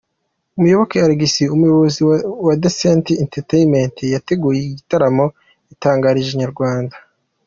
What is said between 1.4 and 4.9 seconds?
umuyobozi wa Decent Entertainment yateguye iki